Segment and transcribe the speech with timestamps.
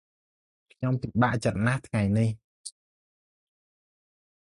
[0.71, 2.29] ខ្ញុំពិបាកចិត្តណាស់ថ្ងៃនេះ។